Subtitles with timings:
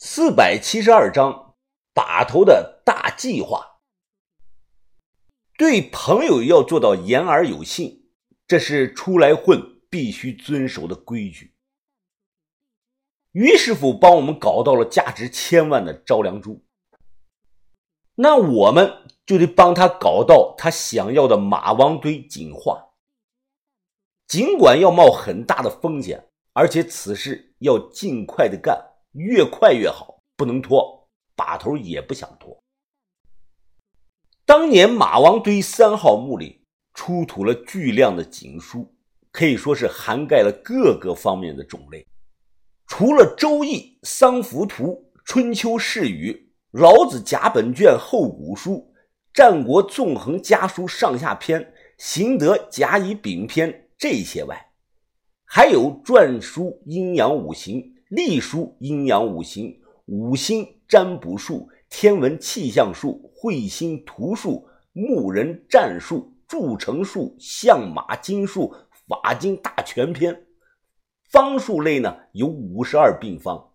[0.00, 1.56] 四百七十二章，
[1.92, 3.80] 把头的大计划。
[5.56, 8.08] 对朋友要做到言而有信，
[8.46, 11.52] 这是出来混必须遵守的规矩。
[13.32, 16.64] 于师傅帮我们搞到了价值千万的招良珠，
[18.14, 22.90] 那我们就得帮他搞到他想要的马王堆锦画。
[24.28, 28.87] 尽管要冒很大的风险，而且此事要尽快的干。
[29.18, 32.56] 越快越好，不能拖，把头也不想拖。
[34.46, 38.94] 当年马王堆三号墓里出土了巨量的锦书，
[39.32, 42.06] 可以说是涵盖了各个方面的种类。
[42.86, 46.32] 除了《周易》《桑福图》《春秋释语》
[46.80, 48.72] 《老子甲本卷》《后古书》
[49.34, 51.60] 《战国纵横家书》上下篇
[51.98, 54.72] 《行德甲乙丙篇》这些外，
[55.44, 57.96] 还有篆书阴阳五行。
[58.08, 68.74] 隶书阴阳五行、五星占卜术、天文气象术、彗星图术、木人战术、铸成术、相马金术、
[69.06, 70.46] 法经大全篇。
[71.30, 73.72] 方术类呢有五十二病方、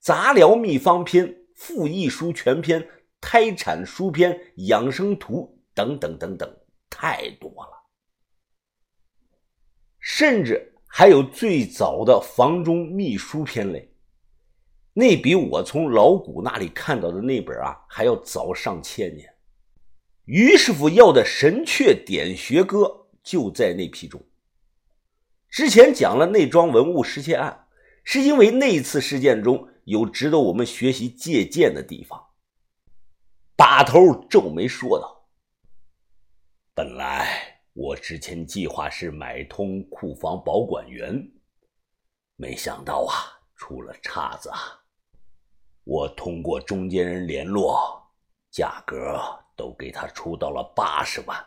[0.00, 2.88] 杂疗秘方篇、复益书全篇、
[3.20, 6.56] 胎产书篇、养生图等等等等，
[6.88, 7.84] 太多了，
[9.98, 10.74] 甚至。
[10.98, 13.88] 还有最早的房中秘书篇类，
[14.94, 19.32] 那比我从老谷那里看到的那本啊还要早上千年。
[20.24, 24.20] 于师傅要的神阙点穴歌就在那批中。
[25.48, 27.68] 之前讲了那桩文物失窃案，
[28.02, 32.20] 是因为那次事件中有值得我们学习借鉴的地方。
[33.54, 35.28] 把头皱眉说道
[36.74, 37.47] ：“本来。”
[37.80, 41.14] 我之前计划是买通库房保管员，
[42.34, 43.14] 没想到啊，
[43.54, 44.58] 出了岔子啊！
[45.84, 48.02] 我通过中间人联络，
[48.50, 49.16] 价格
[49.56, 51.38] 都给他出到了八十万，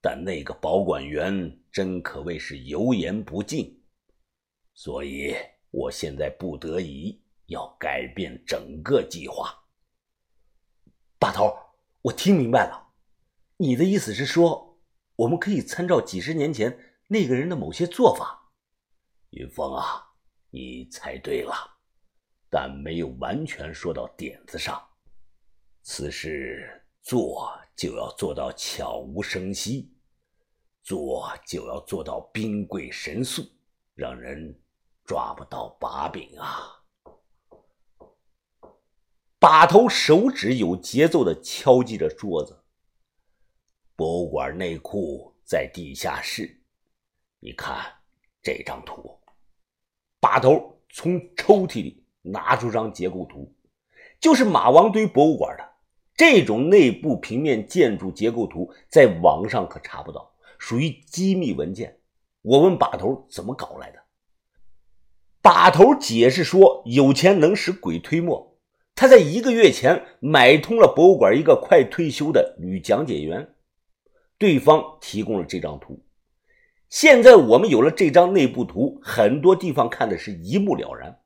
[0.00, 3.82] 但那个保管员真可谓是油盐不进，
[4.72, 5.34] 所以
[5.72, 9.52] 我现在不得已要改变整个计划。
[11.18, 11.52] 把头，
[12.02, 12.94] 我听明白了，
[13.56, 14.69] 你的意思是说？
[15.20, 18.50] 我们可以参照几十年前那个人的某些做法，
[19.30, 20.02] 云峰啊，
[20.48, 21.52] 你猜对了，
[22.48, 24.82] 但没有完全说到点子上。
[25.82, 29.94] 此事做就要做到悄无声息，
[30.82, 33.44] 做就要做到兵贵神速，
[33.94, 34.58] 让人
[35.04, 36.82] 抓不到把柄啊！
[39.38, 42.59] 把头手指有节奏的敲击着桌子。
[44.00, 46.58] 博物馆内库在地下室，
[47.38, 47.76] 你看
[48.40, 49.14] 这张图。
[50.18, 53.54] 把头从抽屉里拿出张结构图，
[54.18, 55.62] 就是马王堆博物馆的
[56.16, 61.98] 这种内部平面建筑结构图，在网上可查不到，属于机密文件。
[62.40, 63.98] 我问把头怎么搞来的，
[65.42, 68.56] 把头解释说，有钱能使鬼推磨，
[68.94, 73.56] 他在一个月前买通了博物馆一个快退休的女讲解员。
[74.40, 76.02] 对方提供了这张图，
[76.88, 81.20] 现在我们有了这张内部图，很多地方看的是一目了然。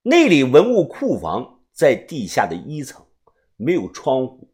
[0.00, 3.04] 内里文物库房在地下的一层，
[3.56, 4.50] 没有窗户，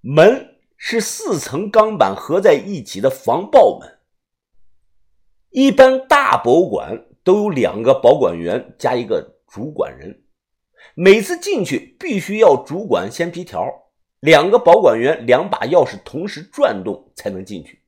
[0.00, 4.00] 门是四层钢板合在一起的防爆门。
[5.50, 10.24] 一般大博物馆都有两个保管员加一个主管人，
[10.96, 13.83] 每次进去必须要主管先批条。
[14.24, 17.82] 两个保管员，两把钥匙同时转动才能进去。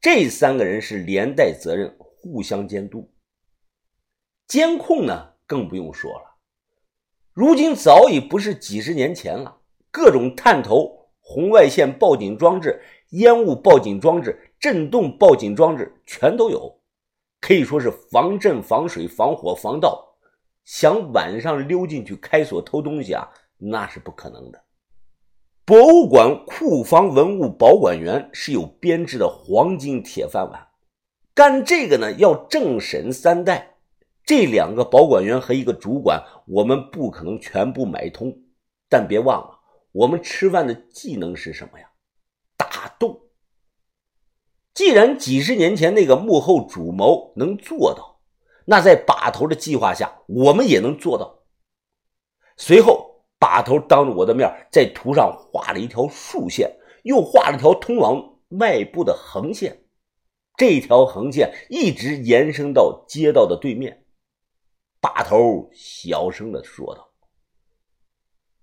[0.00, 3.12] 这三个人是连带责任，互相监督。
[4.46, 6.38] 监控呢，更不用说了。
[7.34, 9.58] 如今早已不是几十年前了，
[9.90, 16.80] 各种探头、红外线报警装置、烟雾报警装置、震动报警装置全都有，
[17.42, 20.16] 可以说是防震、防水、防火、防盗。
[20.64, 23.28] 想晚上溜进去开锁偷东西啊，
[23.58, 24.63] 那是不可能的。
[25.66, 30.68] 博物馆库房文物保管员是有编制的黄金铁饭碗，
[31.34, 33.78] 干这个呢要政审三代。
[34.26, 38.36] 这两个保管员和一个主管，我们不可能全部买通，
[38.90, 39.60] 但别忘了，
[39.92, 41.86] 我们吃饭的技能是什么呀？
[42.58, 43.22] 打洞。
[44.74, 48.20] 既然几十年前那个幕后主谋能做到，
[48.66, 51.38] 那在把头的计划下，我们也能做到。
[52.58, 53.13] 随后。
[53.44, 59.84] 把头当着我的面，在图上画了一条竖线，又画了条通往外部的横线。
[60.56, 64.06] 这条横线一直延伸到街道的对面。
[64.98, 67.12] 把头小声的说道：“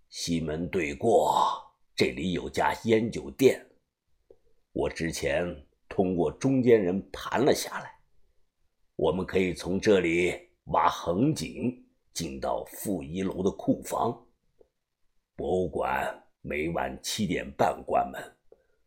[0.10, 1.32] 西门对过，
[1.96, 3.64] 这里有家烟酒店，
[4.72, 5.46] 我之前
[5.88, 8.00] 通过中间人盘了下来，
[8.96, 10.34] 我们可以从这里
[10.66, 11.72] 挖横井
[12.16, 14.26] 进到负一楼的库房。
[15.42, 18.22] 博物馆每晚七点半关门，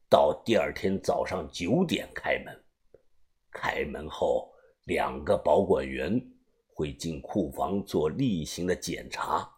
[0.09, 2.65] 到第二天早上九点开门。
[3.51, 4.55] 开门后，
[4.85, 6.25] 两个保管员。”
[6.73, 9.49] 会进库房做例行的检查，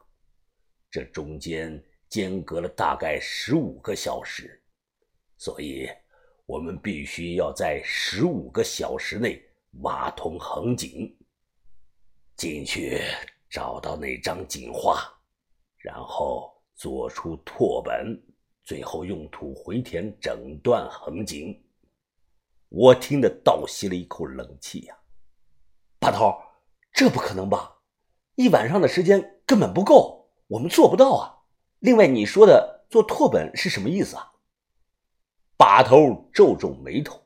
[0.90, 4.62] 这中间间隔了大概十五个小时，
[5.36, 5.88] 所以
[6.46, 9.42] 我们必须要在十五个小时内
[9.80, 11.14] 挖通横井，
[12.36, 13.00] 进去
[13.50, 15.02] 找到那张井画，
[15.78, 18.22] 然后做出拓本，
[18.62, 21.60] 最后用土回填整段横井。
[22.68, 24.96] 我听得倒吸了一口冷气呀，
[25.98, 26.32] 把头。
[26.92, 27.76] 这不可能吧？
[28.36, 31.44] 一晚上的时间根本不够，我们做不到啊！
[31.80, 34.32] 另外，你说的做拓本是什么意思啊？
[35.58, 37.22] 把头皱皱眉头。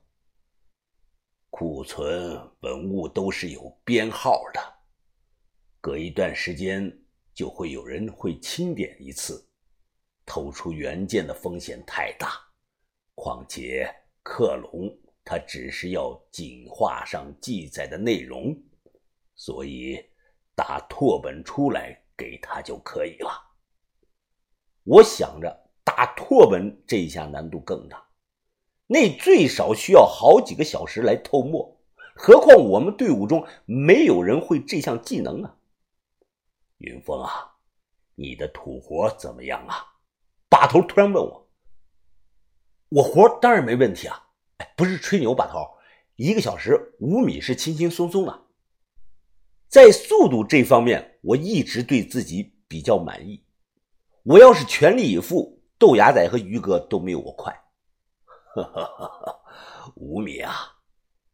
[1.50, 4.60] 库存文物都是有编号的，
[5.80, 6.99] 隔一段时间
[7.40, 9.42] 就会有人会清点一次，
[10.26, 12.32] 偷出原件的风险太大。
[13.14, 13.90] 况且
[14.22, 14.94] 克隆，
[15.24, 18.54] 它只是要锦画上记载的内容。
[19.36, 19.98] 所以，
[20.54, 23.30] 打拓本出来给他就可以了。
[24.84, 28.06] 我想着打拓本这一下难度更大，
[28.86, 31.80] 那最少需要好几个小时来透墨，
[32.14, 35.56] 何况我们队伍中没有人会这项技能啊。
[36.80, 37.30] 云峰啊，
[38.14, 39.86] 你的土活怎么样啊？
[40.48, 41.50] 把头突然问我，
[42.88, 45.58] 我活当然没问题啊，哎不是吹牛，把头，
[46.16, 48.46] 一个小时五米是轻轻松松的。
[49.68, 53.46] 在速度这方面，我一直对自己比较满意。
[54.24, 57.52] 我要是全力以赴，豆芽仔和于哥都没有我快。
[58.54, 59.40] 哈哈哈哈
[59.96, 60.52] 五米啊！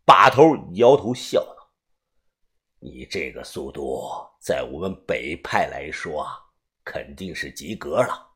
[0.05, 1.71] 把头摇头笑道
[2.79, 4.07] ：“你这个速度，
[4.47, 6.39] 在我们北派来说啊，
[6.85, 8.31] 肯定是及格了，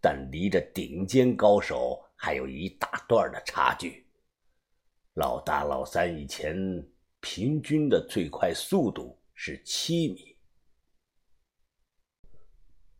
[0.00, 4.06] 但离着顶尖高手还有一大段的差距。
[5.16, 6.56] 老大、老三以前
[7.20, 10.36] 平均的最快速度。”是七米，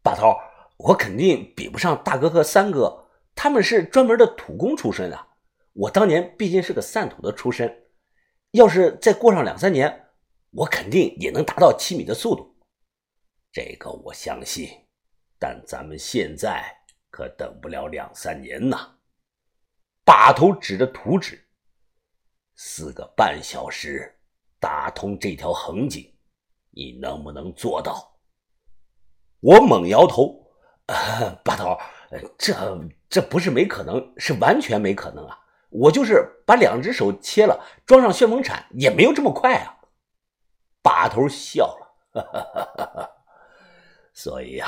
[0.02, 0.34] 把头，
[0.78, 5.26] 我肯定比不上大哥和三哥，他们是专门的土工出身的。
[5.74, 7.84] 我当年毕竟是个散土的出身，
[8.52, 10.08] 要是再过上两三年，
[10.52, 12.49] 我肯定也能达到七米的速度。
[13.52, 14.68] 这个我相信，
[15.38, 16.72] 但咱们现在
[17.10, 18.96] 可等不了两三年呐。
[20.04, 21.46] 把头指着图纸，
[22.56, 24.18] 四个半小时
[24.58, 26.12] 打通这条横井。
[26.72, 28.16] 你能不能做到？
[29.40, 30.46] 我猛摇头，
[31.44, 31.76] 把头，
[32.38, 32.54] 这
[33.08, 35.36] 这不是没可能，是完全没可能啊！
[35.70, 39.80] 我就是把两只手切了，装上旋风铲，也没有这么快啊！
[40.82, 43.19] 把头笑了，哈哈哈哈哈
[44.22, 44.66] 所以呀，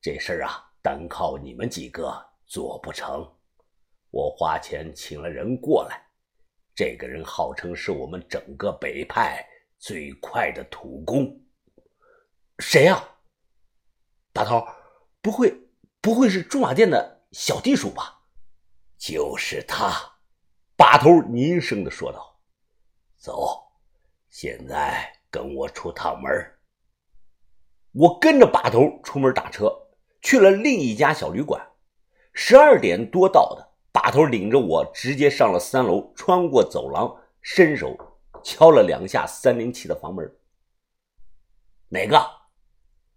[0.00, 2.14] 这事儿啊，单靠你们几个
[2.46, 3.28] 做不成。
[4.12, 6.00] 我花钱请了人过来，
[6.76, 9.44] 这个人号称是我们整个北派。
[9.80, 11.44] 最快的土工，
[12.60, 13.02] 谁呀？
[14.32, 14.64] 大头，
[15.20, 15.52] 不会
[16.00, 18.22] 不会是驻马店的小地鼠吧？
[18.96, 19.90] 就是他。
[20.76, 22.40] 把头凝声的说道
[23.18, 23.60] ：“走，
[24.28, 26.30] 现在跟我出趟门。”
[27.92, 29.88] 我跟着把头出门打车，
[30.20, 31.68] 去了另一家小旅馆。
[32.32, 37.96] 十二点多到的，把头领着我直接上了三楼，穿过走廊，伸手。
[38.40, 40.32] 敲了两下三零七的房门，
[41.88, 42.24] 哪个？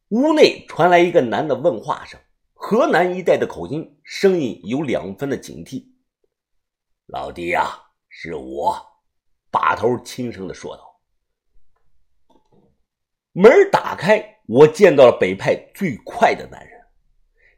[0.09, 2.19] 屋内传来一个男的问话声，
[2.53, 5.85] 河南一带的口音，声音有两分的警惕。
[7.05, 8.75] 老弟呀，是我。
[9.51, 10.99] 把头轻声的说道。
[13.33, 16.81] 门打开，我见到了北派最快的男人。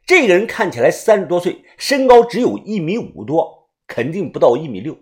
[0.06, 4.98] 这个人看起来三十多岁，身高只有一米五多，肯定不到一米六。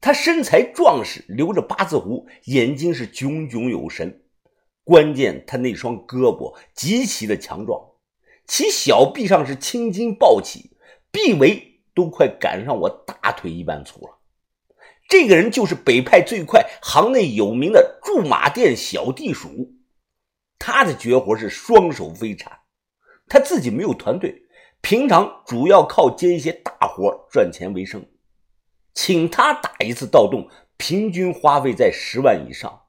[0.00, 4.22] 他身材壮实，留着八字胡，眼睛是炯炯有神。
[4.84, 7.78] 关键他那双胳膊极其的强壮，
[8.46, 10.70] 其小臂上是青筋暴起，
[11.12, 14.18] 臂围都快赶上我大腿一般粗了。
[15.08, 19.74] 这个人就是北派最快、行内有名的驻马店小地鼠。
[20.58, 22.52] 他的绝活是双手飞铲，
[23.28, 24.42] 他自己没有团队，
[24.80, 28.04] 平常主要靠接一些大活赚钱为生。
[28.94, 32.86] 请他打一次盗洞，平均花费在十万以上，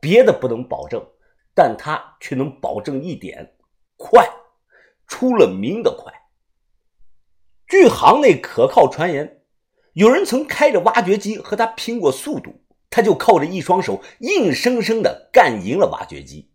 [0.00, 1.06] 别的不能保证，
[1.54, 3.54] 但他却能保证一点：
[3.96, 4.26] 快，
[5.06, 6.12] 出了名的快。
[7.68, 9.42] 据行内可靠传言，
[9.92, 16.50] 有人曾开着挖掘机和他拼过速度，他就靠着一双手硬生生的干赢了挖掘机。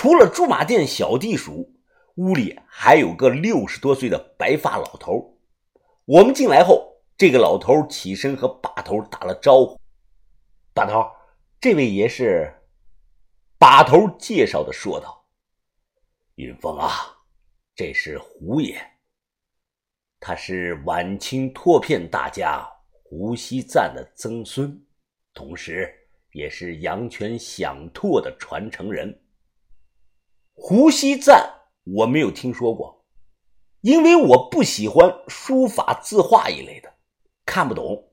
[0.00, 1.74] 除了驻马店小地鼠，
[2.14, 5.38] 屋里还有个六十多岁的白发老头。
[6.06, 9.78] 我们进来后，这个老头起身和把头打了招呼
[10.72, 11.06] ：“把头，
[11.60, 12.50] 这位爷是……”
[13.60, 15.22] 把头介绍的说道
[16.36, 16.90] ：“云峰啊，
[17.74, 18.82] 这是胡爷。”
[20.18, 22.66] 他是晚清拓片大家
[23.02, 24.82] 胡锡赞的曾孙，
[25.34, 25.94] 同时
[26.32, 29.14] 也是阳泉响拓的传承人。
[30.62, 33.06] 胡锡赞我没有听说过，
[33.80, 36.92] 因为我不喜欢书法字画一类的，
[37.46, 38.10] 看不懂。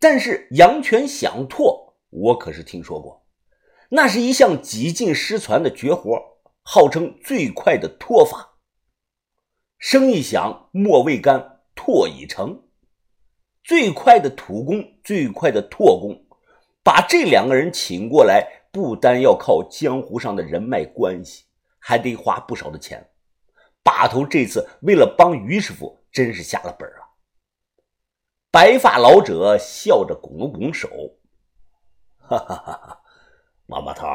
[0.00, 3.24] 但是阳泉响拓我可是听说过，
[3.90, 6.20] 那是一项几近失传的绝活，
[6.62, 8.58] 号称最快的拓法。
[9.78, 11.60] 声一响，墨未干。
[11.76, 12.62] 拓已成，
[13.62, 16.26] 最快的土工，最快的拓工，
[16.82, 21.44] 把这两个人请过来，不单要靠江湖上的人脉关系，
[21.86, 23.06] 还得花不少的钱。
[23.82, 27.04] 把头这次为了帮于师傅，真是下了本了。
[28.50, 30.88] 白发老者笑着拱了拱手
[32.16, 33.02] ：“哈哈哈哈，
[33.66, 34.06] 毛毛头，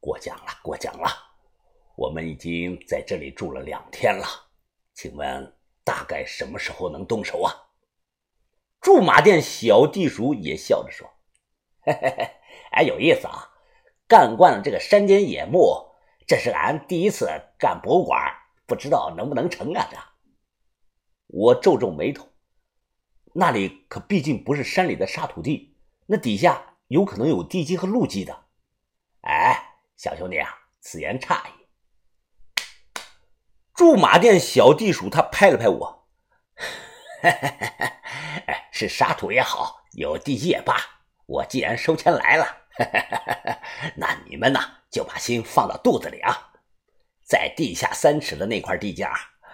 [0.00, 1.06] 过奖了，过奖了。
[1.96, 4.24] 我们已经在这里住了两天了，
[4.94, 5.52] 请问？”
[5.84, 7.54] 大概什么时候能动手啊？
[8.80, 11.08] 驻马店小地鼠也笑着说
[11.86, 12.30] ：“嘿嘿嘿，
[12.72, 13.52] 哎，有意思啊！
[14.08, 15.85] 干惯了这个山间野木，
[16.26, 17.28] 这是俺第一次
[17.58, 18.20] 干博物馆，
[18.66, 19.96] 不知道能不能成啊？”这，
[21.26, 22.28] 我皱皱眉头，
[23.34, 28.44] 那里可毕竟不是山里的沙土地，那底下有可能有地基和路基的。
[29.22, 30.48] 哎，小兄弟啊，
[30.80, 31.50] 此言差矣。
[33.74, 36.08] 驻马店小地鼠，他拍了拍我，
[38.72, 40.76] 是沙土也好，有地基也罢，
[41.26, 42.46] 我既然收钱来了，
[43.96, 44.60] 那你们呢
[44.96, 46.34] 就把心放到肚子里啊，
[47.22, 49.06] 在地下三尺的那块地界，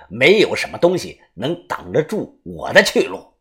[0.08, 3.31] 没有什么东西能挡得住我的去路。